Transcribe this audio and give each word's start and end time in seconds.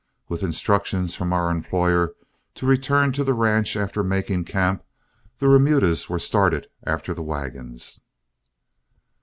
With 0.29 0.41
instructions 0.41 1.13
from 1.13 1.31
our 1.31 1.51
employer 1.51 2.15
to 2.55 2.65
return 2.65 3.11
to 3.11 3.23
the 3.23 3.35
ranch 3.35 3.77
after 3.77 4.03
making 4.03 4.45
camp, 4.45 4.83
the 5.37 5.45
remudas 5.47 6.09
were 6.09 6.17
started 6.17 6.65
after 6.83 7.13
the 7.13 7.21
wagons. 7.21 8.01